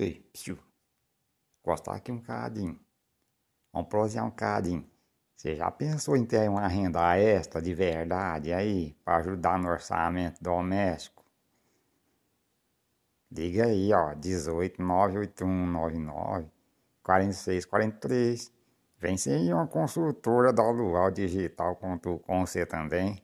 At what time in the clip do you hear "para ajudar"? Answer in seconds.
9.04-9.58